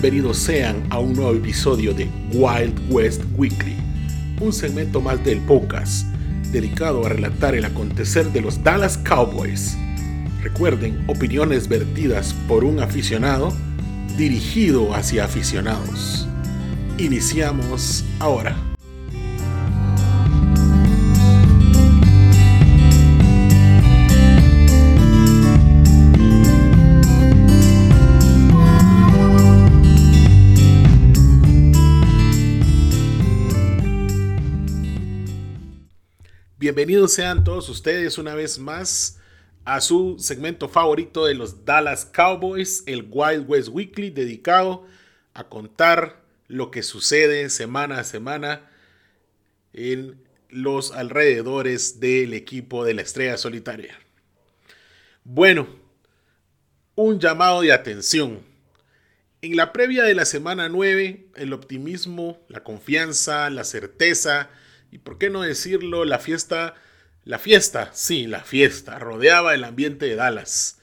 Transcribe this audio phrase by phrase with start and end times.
[0.00, 3.74] Bienvenidos sean a un nuevo episodio de Wild West Weekly,
[4.40, 6.06] un segmento más del podcast
[6.52, 9.76] dedicado a relatar el acontecer de los Dallas Cowboys.
[10.40, 13.52] Recuerden, opiniones vertidas por un aficionado
[14.16, 16.28] dirigido hacia aficionados.
[16.96, 18.67] Iniciamos ahora.
[36.78, 39.18] Bienvenidos sean todos ustedes una vez más
[39.64, 44.86] a su segmento favorito de los Dallas Cowboys, el Wild West Weekly, dedicado
[45.34, 48.70] a contar lo que sucede semana a semana
[49.72, 53.98] en los alrededores del equipo de la estrella solitaria.
[55.24, 55.66] Bueno,
[56.94, 58.38] un llamado de atención.
[59.42, 64.48] En la previa de la semana 9, el optimismo, la confianza, la certeza,
[64.90, 66.74] y por qué no decirlo, la fiesta,
[67.24, 70.80] la fiesta, sí, la fiesta, rodeaba el ambiente de Dallas.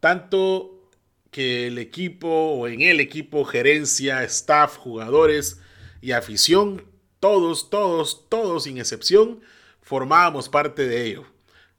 [0.00, 0.90] Tanto
[1.30, 5.60] que el equipo o en el equipo, gerencia, staff, jugadores
[6.00, 6.84] y afición,
[7.20, 9.40] todos, todos, todos sin excepción,
[9.80, 11.26] formábamos parte de ello.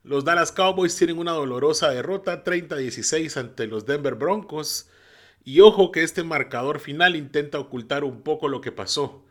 [0.03, 4.87] Los Dallas Cowboys tienen una dolorosa derrota 30-16 ante los Denver Broncos.
[5.43, 9.24] Y ojo que este marcador final intenta ocultar un poco lo que pasó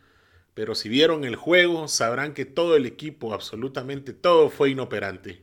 [0.55, 5.43] pero si vieron el juego sabrán que todo el equipo, absolutamente todo, fue inoperante.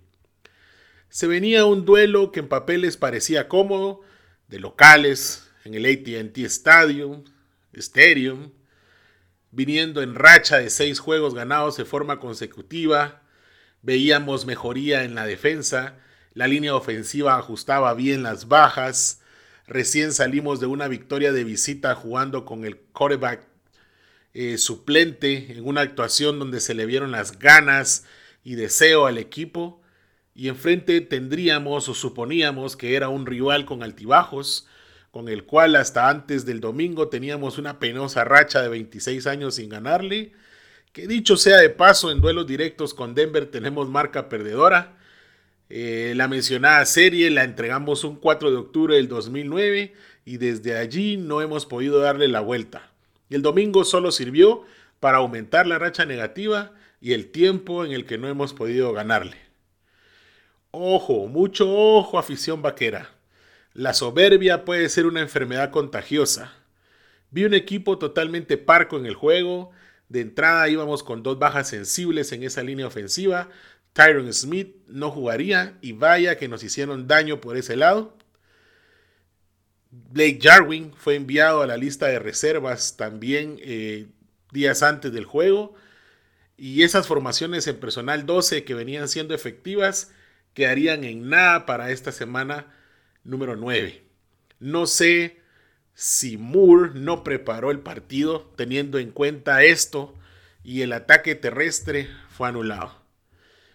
[1.10, 4.02] Se venía un duelo que en papeles parecía cómodo,
[4.48, 7.26] de locales, en el ATT Stadium,
[7.74, 8.52] Stadium,
[9.52, 13.22] viniendo en racha de seis juegos ganados de forma consecutiva,
[13.82, 15.98] veíamos mejoría en la defensa,
[16.34, 19.22] la línea ofensiva ajustaba bien las bajas,
[19.68, 23.51] recién salimos de una victoria de visita jugando con el quarterback
[24.34, 28.06] eh, suplente en una actuación donde se le vieron las ganas
[28.44, 29.82] y deseo al equipo.
[30.34, 34.68] Y enfrente tendríamos o suponíamos que era un rival con altibajos,
[35.12, 39.70] con el cual hasta antes del domingo teníamos una penosa racha de 26 años sin
[39.70, 40.34] ganarle.
[40.94, 44.98] Que dicho sea de paso, en duelos directos con Denver tenemos marca perdedora.
[45.70, 49.94] Eh, la mencionada serie la entregamos un 4 de octubre del 2009
[50.26, 52.91] y desde allí no hemos podido darle la vuelta.
[53.32, 54.66] Y el domingo solo sirvió
[55.00, 59.38] para aumentar la racha negativa y el tiempo en el que no hemos podido ganarle.
[60.72, 63.10] Ojo, mucho ojo afición vaquera.
[63.74, 66.54] La soberbia puede ser una enfermedad contagiosa.
[67.30, 69.72] Vi un equipo totalmente parco en el juego.
[70.10, 73.48] De entrada íbamos con dos bajas sensibles en esa línea ofensiva.
[73.94, 78.18] Tyron Smith no jugaría y vaya que nos hicieron daño por ese lado.
[79.92, 84.08] Blake Jarwin fue enviado a la lista de reservas también eh,
[84.52, 85.76] días antes del juego.
[86.58, 90.12] Y esas formaciones en personal 12 que venían siendo efectivas
[90.54, 92.68] quedarían en nada para esta semana
[93.24, 94.04] número 9.
[94.60, 95.42] No sé
[95.94, 100.16] si Moore no preparó el partido teniendo en cuenta esto
[100.64, 103.01] y el ataque terrestre fue anulado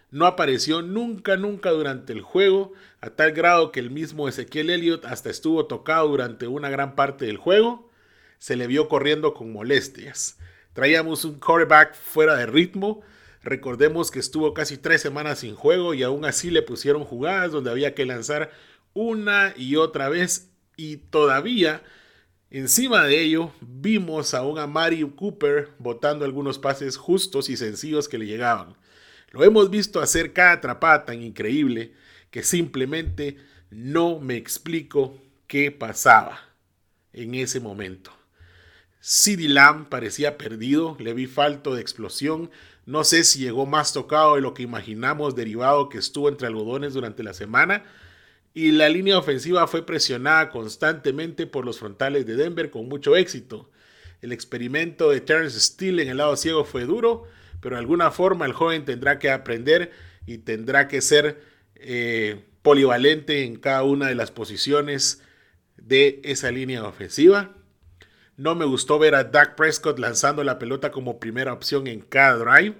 [0.09, 5.05] no apareció nunca, nunca durante el juego, a tal grado que el mismo Ezequiel Elliott
[5.05, 7.89] hasta estuvo tocado durante una gran parte del juego.
[8.37, 10.37] Se le vio corriendo con molestias.
[10.73, 13.01] Traíamos un quarterback fuera de ritmo.
[13.43, 17.71] Recordemos que estuvo casi tres semanas sin juego y aún así le pusieron jugadas donde
[17.71, 18.51] había que lanzar
[18.93, 20.51] una y otra vez.
[20.77, 21.81] Y todavía,
[22.49, 28.19] encima de ello, vimos a un Amari Cooper botando algunos pases justos y sencillos que
[28.19, 28.75] le llegaban.
[29.31, 31.93] Lo hemos visto hacer cada atrapada tan increíble
[32.31, 33.37] que simplemente
[33.69, 36.39] no me explico qué pasaba
[37.13, 38.11] en ese momento.
[38.99, 42.49] CD Lamb parecía perdido, le vi falto de explosión,
[42.85, 46.93] no sé si llegó más tocado de lo que imaginamos derivado que estuvo entre algodones
[46.93, 47.83] durante la semana
[48.53, 53.69] y la línea ofensiva fue presionada constantemente por los frontales de Denver con mucho éxito.
[54.21, 57.25] El experimento de Terrence Steele en el lado ciego fue duro,
[57.59, 59.91] pero de alguna forma el joven tendrá que aprender
[60.25, 61.41] y tendrá que ser
[61.75, 65.21] eh, polivalente en cada una de las posiciones
[65.77, 67.51] de esa línea ofensiva.
[68.35, 72.35] No me gustó ver a Dak Prescott lanzando la pelota como primera opción en cada
[72.37, 72.75] drive.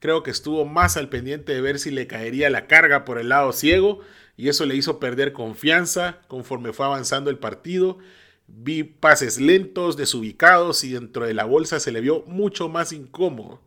[0.00, 3.30] Creo que estuvo más al pendiente de ver si le caería la carga por el
[3.30, 4.00] lado ciego
[4.36, 7.98] y eso le hizo perder confianza conforme fue avanzando el partido.
[8.46, 13.62] Vi pases lentos, desubicados y dentro de la bolsa se le vio mucho más incómodo.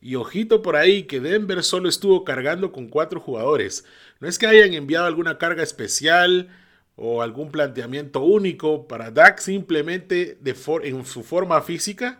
[0.00, 3.84] Y ojito por ahí que Denver solo estuvo cargando con cuatro jugadores.
[4.20, 6.48] No es que hayan enviado alguna carga especial
[6.94, 12.18] o algún planteamiento único para Dak, simplemente de en su forma física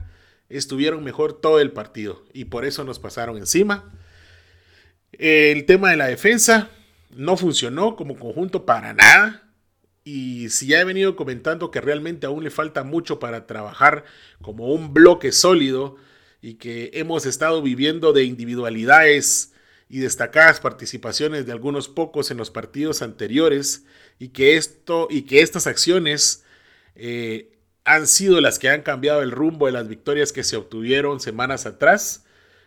[0.49, 3.93] estuvieron mejor todo el partido y por eso nos pasaron encima.
[5.13, 6.71] El tema de la defensa
[7.11, 9.45] no funcionó como conjunto para nada.
[10.05, 14.05] Y si ya he venido comentando que realmente aún le falta mucho para trabajar
[14.41, 15.97] como un bloque sólido
[16.41, 19.53] y que hemos estado viviendo de individualidades
[19.89, 23.85] y destacadas participaciones de algunos pocos en los partidos anteriores
[24.19, 26.45] y que esto y que estas acciones
[26.95, 31.21] eh, han sido las que han cambiado el rumbo de las victorias que se obtuvieron
[31.21, 32.27] semanas atrás,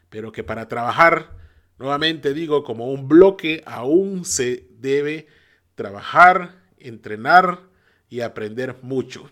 [0.09, 1.38] pero que para trabajar,
[1.77, 5.27] nuevamente digo, como un bloque, aún se debe
[5.75, 7.62] trabajar, entrenar
[8.09, 9.29] y aprender mucho.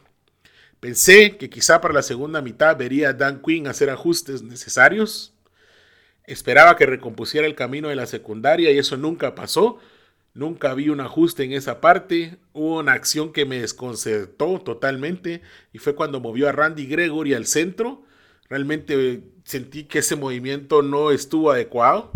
[0.79, 5.33] Pensé que quizá para la segunda mitad vería a Dan Quinn hacer ajustes necesarios.
[6.25, 9.79] Esperaba que recompusiera el camino de la secundaria y eso nunca pasó.
[10.33, 12.37] Nunca vi un ajuste en esa parte.
[12.53, 15.41] Hubo una acción que me desconcertó totalmente
[15.73, 18.03] y fue cuando movió a Randy Gregory al centro.
[18.47, 22.11] Realmente sentí que ese movimiento no estuvo adecuado.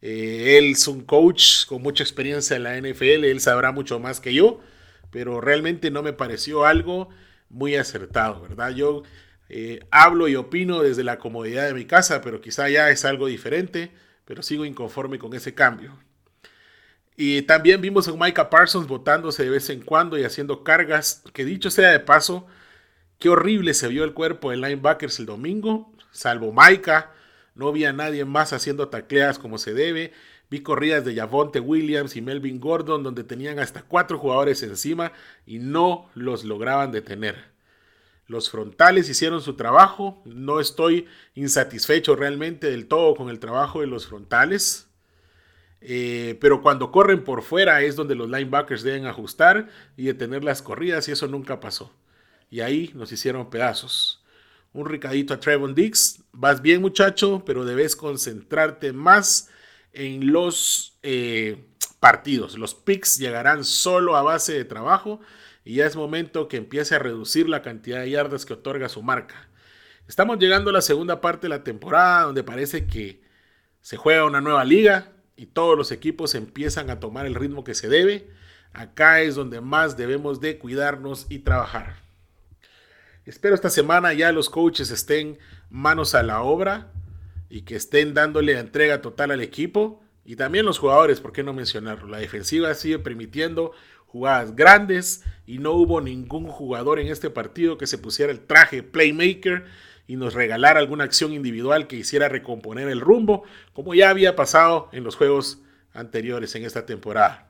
[0.00, 4.20] Eh, él es un coach con mucha experiencia en la NFL, él sabrá mucho más
[4.20, 4.60] que yo,
[5.10, 7.08] pero realmente no me pareció algo
[7.48, 8.70] muy acertado, ¿verdad?
[8.70, 9.02] Yo
[9.48, 13.26] eh, hablo y opino desde la comodidad de mi casa, pero quizá ya es algo
[13.26, 13.92] diferente,
[14.24, 15.96] pero sigo inconforme con ese cambio.
[17.16, 21.44] Y también vimos a Micah Parsons botándose de vez en cuando y haciendo cargas, que
[21.44, 22.46] dicho sea de paso,
[23.18, 27.12] qué horrible se vio el cuerpo de linebackers el domingo, salvo Micah,
[27.54, 30.12] no vi a nadie más haciendo tacleadas como se debe.
[30.50, 35.12] Vi corridas de Javonte Williams y Melvin Gordon donde tenían hasta cuatro jugadores encima
[35.44, 37.56] y no los lograban detener.
[38.28, 40.20] Los frontales hicieron su trabajo.
[40.24, 44.88] No estoy insatisfecho realmente del todo con el trabajo de los frontales.
[45.80, 50.62] Eh, pero cuando corren por fuera es donde los linebackers deben ajustar y detener las
[50.62, 51.92] corridas y eso nunca pasó.
[52.50, 54.24] Y ahí nos hicieron pedazos.
[54.72, 56.22] Un ricadito a Trevon Dix.
[56.32, 59.50] Vas bien muchacho, pero debes concentrarte más
[59.96, 61.64] en los eh,
[62.00, 62.56] partidos.
[62.56, 65.20] Los picks llegarán solo a base de trabajo
[65.64, 69.02] y ya es momento que empiece a reducir la cantidad de yardas que otorga su
[69.02, 69.48] marca.
[70.06, 73.22] Estamos llegando a la segunda parte de la temporada donde parece que
[73.80, 77.74] se juega una nueva liga, y todos los equipos empiezan a tomar el ritmo que
[77.74, 78.30] se debe,
[78.72, 81.96] acá es donde más debemos de cuidarnos y trabajar.
[83.26, 85.38] Espero esta semana ya los coaches estén
[85.68, 86.92] manos a la obra
[87.48, 91.52] y que estén dándole entrega total al equipo y también los jugadores, ¿por qué no
[91.52, 92.08] mencionarlo?
[92.08, 93.72] La defensiva sigue permitiendo
[94.06, 98.82] jugadas grandes y no hubo ningún jugador en este partido que se pusiera el traje
[98.82, 99.66] playmaker
[100.08, 104.88] y nos regalara alguna acción individual que hiciera recomponer el rumbo, como ya había pasado
[104.92, 105.60] en los juegos
[105.92, 107.48] anteriores en esta temporada.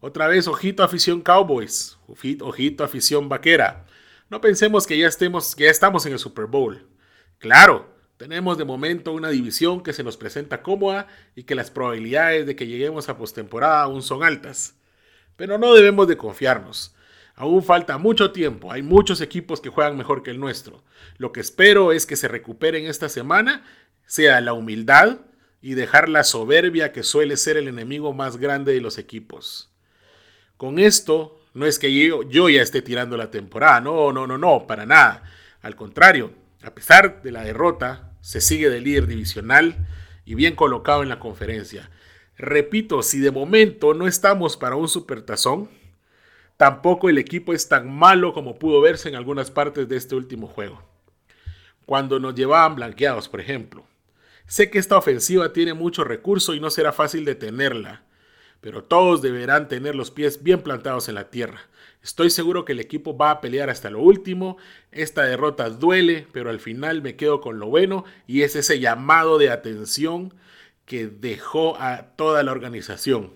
[0.00, 3.86] Otra vez, ojito afición Cowboys, ojito afición vaquera.
[4.30, 6.86] No pensemos que ya, estemos, que ya estamos en el Super Bowl.
[7.38, 7.91] Claro,
[8.22, 12.54] tenemos de momento una división que se nos presenta cómoda y que las probabilidades de
[12.54, 14.76] que lleguemos a postemporada aún son altas.
[15.34, 16.94] Pero no debemos de confiarnos.
[17.34, 20.84] Aún falta mucho tiempo, hay muchos equipos que juegan mejor que el nuestro.
[21.16, 23.64] Lo que espero es que se recuperen esta semana,
[24.06, 25.18] sea la humildad
[25.60, 29.72] y dejar la soberbia que suele ser el enemigo más grande de los equipos.
[30.56, 34.38] Con esto, no es que yo, yo ya esté tirando la temporada, no, no, no,
[34.38, 35.24] no, para nada.
[35.60, 39.86] Al contrario, a pesar de la derrota, se sigue de líder divisional
[40.24, 41.90] y bien colocado en la conferencia.
[42.38, 45.68] Repito, si de momento no estamos para un supertazón,
[46.62, 50.46] Tampoco el equipo es tan malo como pudo verse en algunas partes de este último
[50.46, 50.80] juego.
[51.86, 53.84] Cuando nos llevaban blanqueados, por ejemplo.
[54.46, 58.04] Sé que esta ofensiva tiene mucho recurso y no será fácil detenerla,
[58.62, 61.60] pero todos deberán tener los pies bien plantados en la tierra.
[62.02, 64.56] Estoy seguro que el equipo va a pelear hasta lo último.
[64.92, 69.36] Esta derrota duele, pero al final me quedo con lo bueno y es ese llamado
[69.38, 70.32] de atención
[70.86, 73.32] que dejó a toda la organización.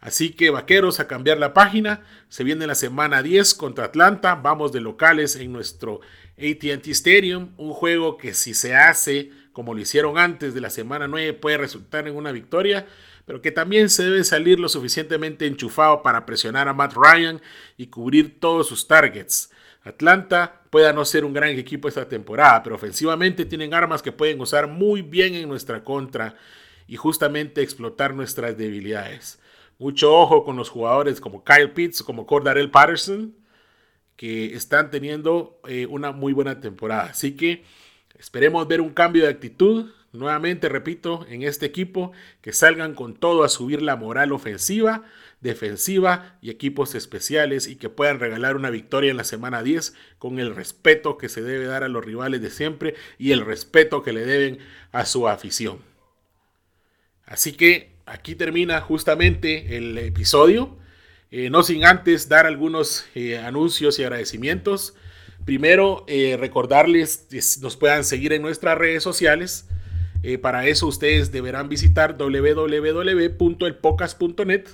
[0.00, 2.02] Así que vaqueros a cambiar la página.
[2.28, 4.34] Se viene la semana 10 contra Atlanta.
[4.34, 6.00] Vamos de locales en nuestro
[6.38, 7.50] ATT Stadium.
[7.56, 11.58] Un juego que si se hace como lo hicieron antes de la semana 9 puede
[11.58, 12.86] resultar en una victoria.
[13.30, 17.40] Pero que también se debe salir lo suficientemente enchufado para presionar a Matt Ryan
[17.76, 19.52] y cubrir todos sus targets.
[19.84, 24.40] Atlanta pueda no ser un gran equipo esta temporada, pero ofensivamente tienen armas que pueden
[24.40, 26.34] usar muy bien en nuestra contra
[26.88, 29.38] y justamente explotar nuestras debilidades.
[29.78, 33.36] Mucho ojo con los jugadores como Kyle Pitts, como Cordarell Patterson,
[34.16, 37.10] que están teniendo eh, una muy buena temporada.
[37.10, 37.62] Así que
[38.18, 43.44] esperemos ver un cambio de actitud nuevamente repito, en este equipo, que salgan con todo
[43.44, 45.04] a subir la moral ofensiva,
[45.40, 50.38] defensiva y equipos especiales y que puedan regalar una victoria en la semana 10 con
[50.38, 54.12] el respeto que se debe dar a los rivales de siempre y el respeto que
[54.12, 54.58] le deben
[54.92, 55.78] a su afición.
[57.24, 60.76] Así que aquí termina justamente el episodio.
[61.30, 64.94] Eh, no sin antes dar algunos eh, anuncios y agradecimientos.
[65.44, 69.68] Primero, eh, recordarles que nos puedan seguir en nuestras redes sociales.
[70.42, 74.68] Para eso ustedes deberán visitar www.elpocas.net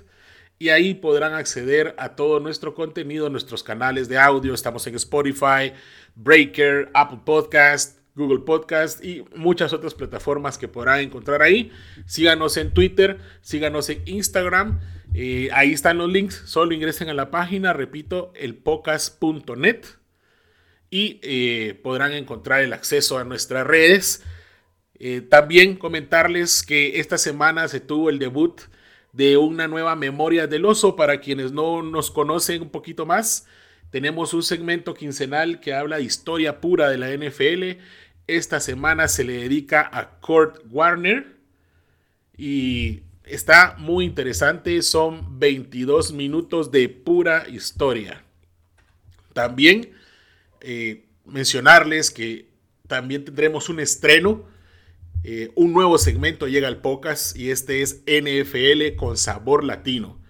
[0.59, 4.55] y ahí podrán acceder a todo nuestro contenido, nuestros canales de audio.
[4.55, 5.73] Estamos en Spotify,
[6.15, 11.71] Breaker, Apple Podcast, Google Podcast y muchas otras plataformas que podrán encontrar ahí.
[12.07, 14.81] Síganos en Twitter, síganos en Instagram.
[15.13, 16.43] Eh, ahí están los links.
[16.47, 19.85] Solo ingresen a la página, repito, elpocas.net
[20.89, 24.25] y eh, podrán encontrar el acceso a nuestras redes.
[24.99, 28.63] Eh, también comentarles que esta semana se tuvo el debut
[29.13, 30.97] de una nueva memoria del oso.
[30.97, 33.47] Para quienes no nos conocen un poquito más,
[33.91, 37.81] tenemos un segmento quincenal que habla de historia pura de la NFL.
[38.27, 41.37] Esta semana se le dedica a Kurt Warner
[42.37, 44.81] y está muy interesante.
[44.83, 48.25] Son 22 minutos de pura historia.
[49.35, 49.93] También
[50.63, 52.49] eh, mencionarles que
[52.89, 54.56] también tendremos un estreno
[55.29, 60.23] eh, un nuevo segmento llega al Pocas y este es NFL con sabor latino.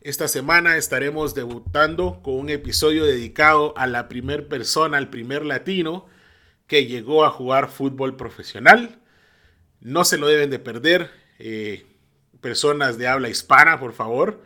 [0.00, 6.06] Esta semana estaremos debutando con un episodio dedicado a la primer persona, al primer latino
[6.66, 9.02] que llegó a jugar fútbol profesional.
[9.80, 11.10] No se lo deben de perder.
[11.38, 11.84] Eh,
[12.40, 14.42] personas de habla hispana, por favor,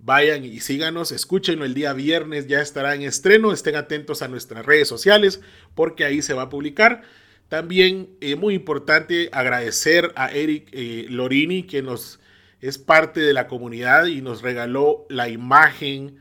[0.00, 4.66] vayan y síganos, escúchenlo el día viernes, ya estará en estreno, estén atentos a nuestras
[4.66, 5.40] redes sociales
[5.76, 7.02] porque ahí se va a publicar.
[7.50, 12.20] También es eh, muy importante agradecer a Eric eh, Lorini, que nos
[12.60, 16.20] es parte de la comunidad y nos regaló la imagen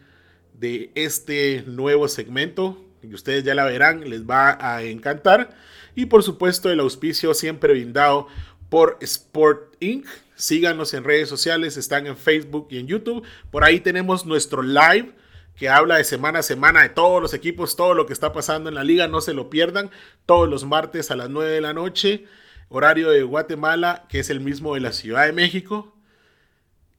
[0.54, 2.84] de este nuevo segmento.
[3.04, 5.56] Y ustedes ya la verán, les va a encantar.
[5.94, 8.28] Y por supuesto, el auspicio siempre brindado
[8.70, 10.08] por Sport Inc.
[10.34, 13.24] Síganos en redes sociales, están en Facebook y en YouTube.
[13.52, 15.14] Por ahí tenemos nuestro live
[15.60, 18.70] que habla de semana a semana de todos los equipos, todo lo que está pasando
[18.70, 19.92] en la liga, no se lo pierdan,
[20.26, 22.24] todos los martes a las 9 de la noche,
[22.70, 25.94] horario de Guatemala, que es el mismo de la Ciudad de México.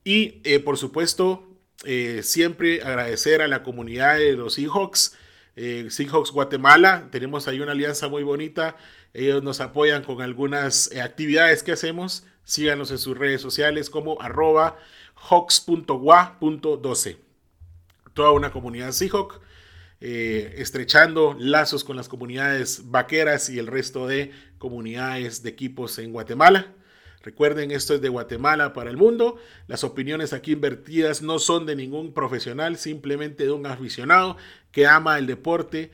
[0.04, 1.48] Y eh, por supuesto,
[1.84, 5.16] eh, siempre agradecer a la comunidad de los Seahawks,
[5.56, 8.76] eh, Seahawks Guatemala, tenemos ahí una alianza muy bonita,
[9.14, 14.76] ellos nos apoyan con algunas actividades que hacemos, síganos en sus redes sociales como arroba
[15.14, 17.29] hawks.gua.12
[18.14, 19.40] toda una comunidad Seahawk,
[20.00, 26.12] eh, estrechando lazos con las comunidades vaqueras y el resto de comunidades de equipos en
[26.12, 26.74] Guatemala.
[27.22, 29.36] Recuerden, esto es de Guatemala para el mundo.
[29.66, 34.38] Las opiniones aquí invertidas no son de ningún profesional, simplemente de un aficionado
[34.72, 35.90] que ama el deporte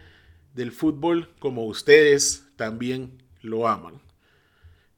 [0.55, 4.06] del fútbol como ustedes también lo aman.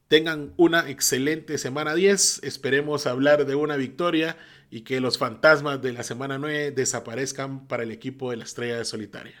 [0.09, 2.39] Tengan una excelente semana 10.
[2.41, 4.37] Esperemos hablar de una victoria
[4.71, 8.79] y que los fantasmas de la semana 9 desaparezcan para el equipo de la estrella
[8.79, 9.35] de solitaria.